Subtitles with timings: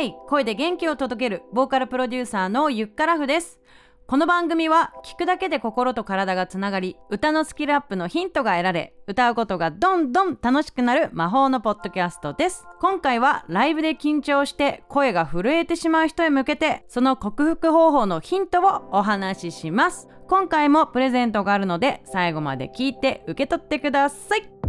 [0.00, 3.60] イエーイ声で元気を届けるボーカルプロデューサーのゆっからふです。
[4.06, 12.66] この番組は聞くだけで心と体がつながり歌のスキルアップのヒントが得られ歌うことがどんどん楽しくなる魔法のポッドキャストです。
[12.80, 20.08] 今回はライブで緊張して声が震えてしまう人へ向けてその克服方法のヒントをお話しします。
[20.28, 24.59] 今回もプレゼントがあるので最後まで聞いて受け取ってください。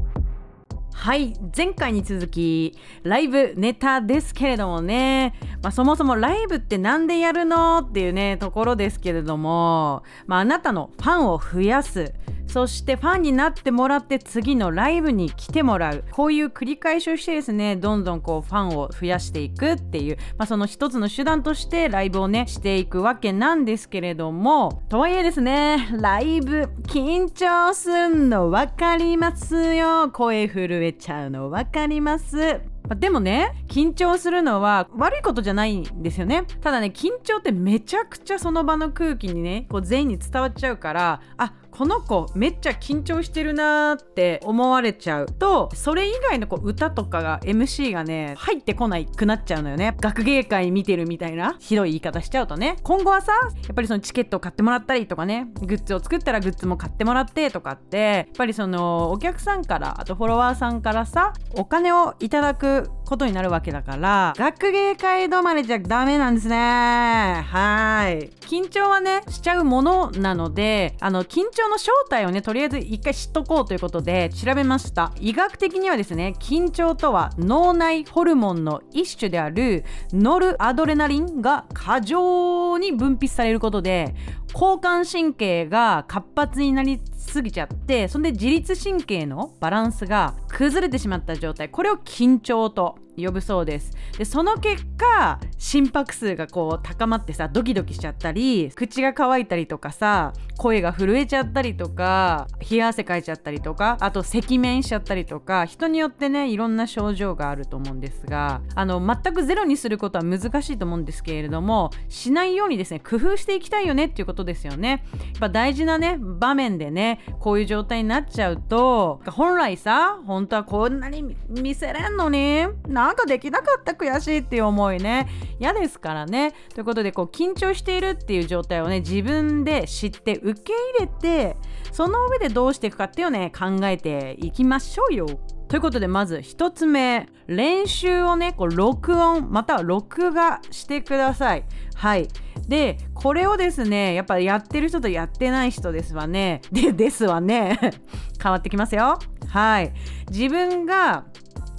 [1.01, 5.33] はい前回に続きライブネタですけれどもね、
[5.63, 7.79] まあ、そもそもライブって何でやるの？
[7.79, 12.13] っていうねところですけれども、まあ、あなたのファンを増やす。
[12.51, 16.03] そしてファンになってもらって次のライブに来てもらう。
[16.11, 24.83] こういう繰り返しをしてですねどんどんこうファンを増やしていくっていう、まあ、その一つの手段としてライブをねしていくわけなんですけれども。
[24.89, 30.09] とはいえですねライブ緊張すんの分かりますよ。
[30.09, 32.59] 声震えちゃうの分かります。
[32.97, 36.43] でもね緊張するのは悪いことじゃないんですよね。
[36.61, 49.95] ただね緊張ってめちゃくちゃその場の空気にねこう全員に伝わっちゃうからあこの子めっちゃ緊張してるなーって思われちゃうとそれ以外のこう歌とかが MC がね入ってこないくなっちゃうのよね。
[49.99, 52.77] 学芸会見てるみたいなひどい言い方しちゃうとね。
[52.83, 55.47] 今後はさやっぱりそのチケットを買ってもらったりとかね。
[55.61, 66.55] グッズを作ったらグッズも買ってもらってとかってやっぱりそのお客さんからあとフォロワーさんからさお金をいただくことになるわけだから学芸会止まれちゃダメなんですね。
[66.55, 68.29] はい。
[68.39, 75.11] 緊張はねしちゃうものなのであの緊張の正体をねとりあえず一回知っとこうということで調べました。
[75.19, 84.15] 医学的にはですね緊張とは脳内ホルモンの一種であるノルアドレナリンが過剰に分泌されることで
[84.53, 91.69] 交感神経が活発になりすぎちゃってそんで自律神経のバランスが崩れてしまった状態。
[91.69, 93.91] これを緊張と呼ぶそうです。
[94.17, 115.03] でその結果心拍数がこう高まってさドキドキしちゃったり口が乾いたりとかさ声が震えちゃったりとか冷や汗かいちゃったりとかあと赤面しちゃったりとか人によってねいろんな症状があると思うんですがあの全くゼロにすることは難しいと思うんですけれどもしないようにですね工夫していきたいよねっていうことですよね。
[115.13, 122.65] やっぱ大事なね場面でねこういう状態になっちゃうと本来さ本当はこんなに見せれんのに
[123.01, 125.27] なんかできなかった悔しいっていう思いね。
[125.59, 126.53] 嫌ですからね。
[126.73, 131.57] ということでこう緊張しているっていう状態をね自分で知って受け入れて
[131.91, 135.25] その上でどうしていくかっていうのをね考えていきましょうよ。
[135.67, 137.27] ということでまず1つ目。
[137.47, 141.65] 練習をねこう録音または録画してください。
[141.95, 142.27] はい。
[142.67, 146.61] でこれをですねやっぱやってる人とやってない人ですわね。
[146.71, 147.79] でですわね。
[148.41, 149.19] 変わってきますよ。
[149.47, 149.93] はい。
[150.29, 151.25] 自分が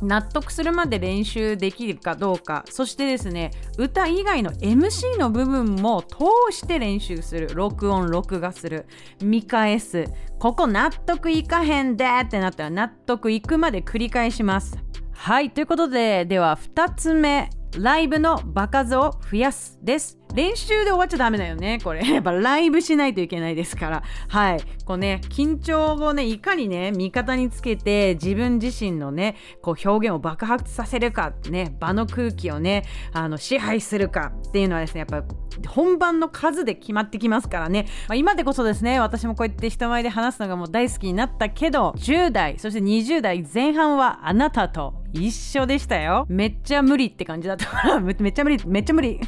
[0.02, 2.64] 納得するまで練習できるかどうか。
[2.68, 6.16] そしてですね歌以外の MC の部分も通
[6.50, 7.48] して練習する。
[7.54, 8.86] 録音録画する。
[9.22, 10.04] 見返す。
[10.38, 14.76] ここ納得いかへんでってなったら納得いくまで繰り返します。
[15.12, 17.48] はいということででは2つ目。
[17.78, 20.18] ライブの場数を増やすです。
[20.34, 21.78] 練習で終わっちゃダメだよね。
[21.82, 22.02] これ。
[22.08, 24.02] やっぱライブしないといけないですから。
[24.28, 24.60] はい。
[24.84, 35.22] こうね緊張をねいかにね味方につけて自分自身のねこう表現を爆発させるかね場の空気をねあの支配するかっていうのはですねやっぱ
[35.66, 46.26] 本番の数で決まってきますからね、まあ、今でこそですね私もこうやって人前で話すのがもう大好きになったけど10代そして20代前半はあなたと一緒でしたよ。
[46.28, 49.20] めっちゃ無理って感じだったからめっちゃ無理めっちゃ無理。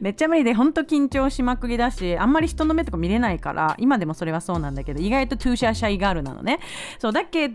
[0.00, 6.60] めっちゃ無理 でほんと緊張しまくりだしあんまり人の目とか見れないから今でもそれはそうなんだけど意外とトゥーシャーシャイガールなのね。
[6.98, 7.54] そうだけど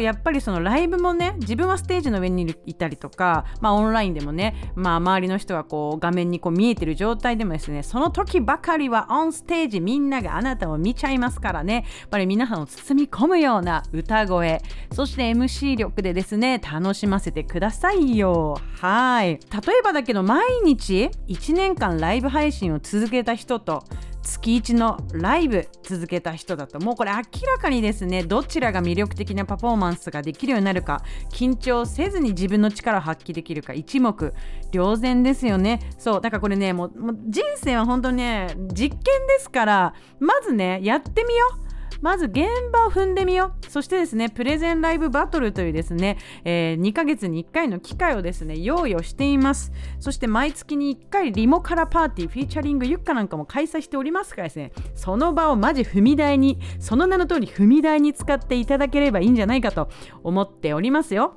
[0.00, 11.84] やっぱりそのライブもね自分はステージの上にいたりとかまあオンラインでもねまあ周りの人がこう画面にこう見えてる状態でもですねその時ばかりはオンステージみんながあなたを見ちゃいますからね。
[12.00, 14.60] やっぱり皆さんを包み込むような歌声。
[14.92, 18.56] そして MC 力でですね楽しませてくださいよ。
[18.80, 19.28] はい。
[19.28, 19.38] 例
[19.78, 23.84] えばだけど毎日1年間ライブ配信を続けた人と
[24.22, 34.34] 月1のライブ続けた人だともうこれ明らかにですねどちらが魅力的なパフォーマンスができるようになるか緊張せずに自分の力を発揮できるか一目
[34.70, 35.80] 瞭然ですよね。
[35.98, 36.92] そうだからこれねもう
[37.28, 41.71] 人生は本当にね実験ですからまずねやってみよう。
[42.02, 43.70] まず現場を踏んでみよう。
[43.70, 49.72] そしてですねプレゼンライブバトルというですね、えー、2ヶ月に1回の機会をですね用意をしています。
[50.00, 59.88] そして毎月に1回リモカラパーティーフィーチャリングユッカなんかも開催しておりますからですねその場をマジ踏み台にその名の通り踏み台に使っていただければいいんじゃないかと
[60.22, 61.36] 思っておりますよ。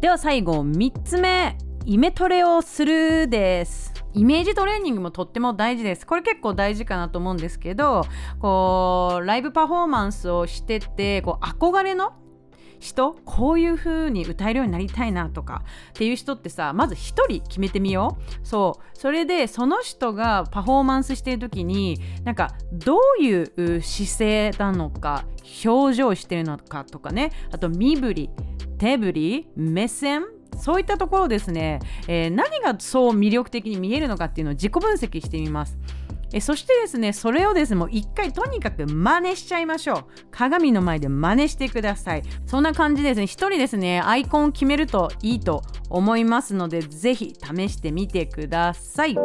[0.00, 1.56] では最後3つ目。
[1.88, 3.85] イメトレをするです。
[4.16, 6.06] イメージトレーニングもとっても大事です。
[6.06, 8.06] これ結構大事かなと思うんですけど
[8.40, 12.14] こうライブパフォーマンスをしててこう憧れの
[12.78, 16.96] 人こういう風に歌えるようになりたいなとかっていう人ってさまず1
[17.28, 18.46] 人決めてみよう。
[18.46, 18.98] そう。
[18.98, 25.24] それでその人がパフォーマンスしてる時になんかどういう姿勢なのか
[25.64, 27.32] 表情してるのかとかね。
[27.52, 28.30] あと身振り
[28.78, 30.24] 手振り目線
[30.56, 35.78] そういったところですね、えー、何がそう魅力的に見えるのかっていうのを自己分析してみます。
[36.32, 40.04] えそしてですねそれをですねもう一回とにかく真似しちゃいましょう。
[40.30, 42.22] 鏡の前で真似してください。
[42.46, 49.16] そんな感じですね一人ですねアイコンを決めるといいと思いますのでぜひ試してみてください。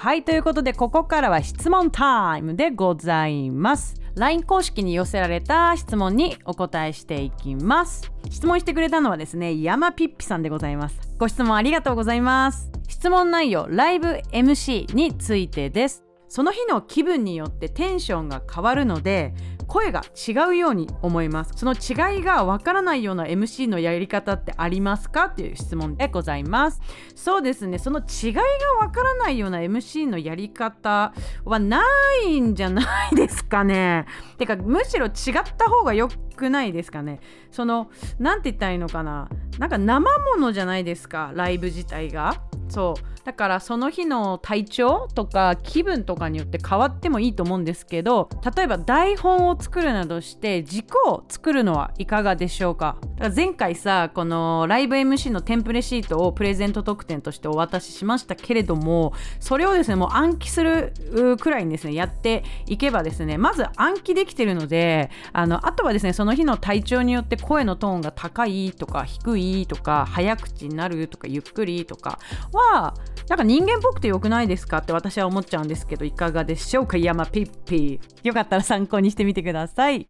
[0.00, 4.00] はいということでここからは質問タイムでございます。
[4.18, 8.10] LINE 公式に寄せられた質問にお答えしていきます。
[8.30, 10.98] 質問してくれたのはですね山ピッピさんでございます。
[11.18, 12.70] ご質問ありがとうございます。
[12.88, 16.04] 質問内容ライブ MC についてです。
[16.28, 19.32] その日の気分によってテンションが変わるので
[19.68, 21.52] 声が違うように思います。
[21.54, 26.80] その違いがわからないような MC のやり方ってありますかっていう質問でございます。
[27.14, 27.78] そうですね。
[27.78, 28.40] その違いが
[28.80, 31.12] わからないような MC のやり方
[31.44, 31.82] はな
[32.24, 34.06] いんじゃないですかね。
[34.38, 35.12] てかむしろ違っ
[35.56, 36.08] た方がよ
[36.38, 37.20] くないですかね。
[37.50, 39.28] その何て言ったらいいのかな。
[39.58, 42.42] なんか生ものじゃないですかライブ自体が。
[42.68, 43.18] そう。
[43.28, 52.96] だからその日の体調とか気分とかによって変わってもいいと思うんですけど例えば台本を作るなどして軸を作るのはいかがでしょうか。
[53.16, 60.94] だから前回さこのライブ MC のテンプレシートをプレゼント特典としてお渡ししましたけれどもそれをですねもう暗記する
[61.38, 72.18] くらいにですねやっていけばですねまず暗記できてるのであのあとはですねそのの日の体調によって声のトーンが高いとか低いとか早口になるとかゆっくりとか
[72.52, 72.94] は
[73.28, 76.96] なんか人間っぽくてよくないですかって私は思っちゃうんですけどいかがでしょうか？
[76.96, 80.08] 山ピッピよかったら参考にしてみてください。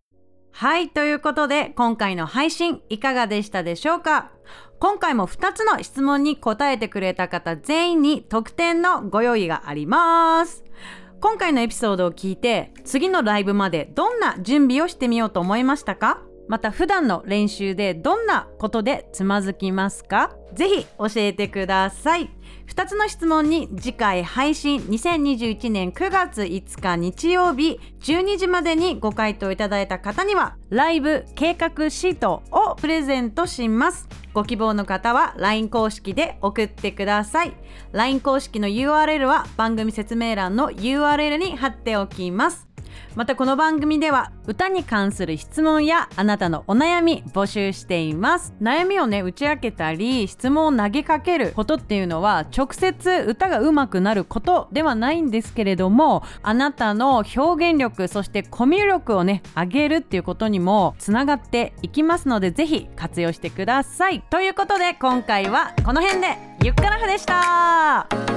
[0.50, 4.30] はいということで今回の配信いかがでしたでしょうか？
[4.80, 10.64] 今回も2つの質問に答えてくれた方全員に特典のご用意があります。
[11.20, 16.22] 今回のエピソードを聞いて次のライブまでどんな準備をしてみようと思いましたか？
[16.46, 20.36] また普段の練習でどんなことでつまずきますか？
[20.54, 22.30] ぜひ教えてください。
[22.68, 34.08] 2つの質問に次回配信2021年9月5日日曜日12時までにご回答いただいた方にはライブ計画シートをプレゼントします。
[34.38, 37.52] ご希望の方は LINE 公式で送ってください。
[37.90, 42.67] LINE 公式の URL は番組説明欄の URL に貼っておきます。
[43.14, 48.54] またこの番組では歌に関する質問やあなたのお悩み募集しています。
[48.60, 64.22] 悩みをね打ち明けたり質問を投げかけることっていうのは直接歌が上手くなることではないんですけれどもあなたの表現力そしてコミュ力をね上げるっていうことにもつながっていきますのでぜひ活用してください。
[64.22, 68.27] ということで今回はこの辺でゆっくらふでした。